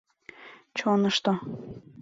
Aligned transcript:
Чонышто 0.77 1.31